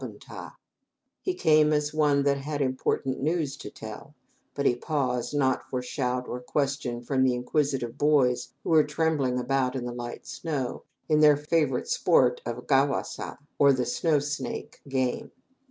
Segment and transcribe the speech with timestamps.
[1.21, 4.15] He came as one that had important news to tell,
[4.55, 9.37] but he paused not for shout or question from the inquisitive boys who were tumbling
[9.39, 13.85] about in the light snow, in their favorite sport of Ga wa sa or the
[13.85, 15.29] "snow snake" game.